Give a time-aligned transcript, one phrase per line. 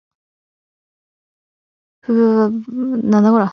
[2.03, 3.49] fvuufvfdivtrfvjrkvtrvuifri